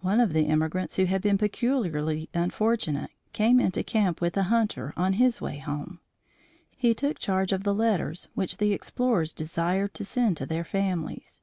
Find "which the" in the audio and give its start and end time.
8.34-8.72